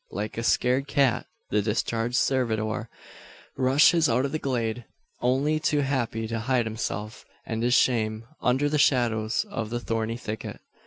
[0.09, 2.89] Like a scared cat the discharged servitor
[3.55, 4.83] rushes out of the glade;
[5.21, 10.17] only too happy to hide himself, and his shame, under the shadows of the thorny
[10.17, 10.59] thicket.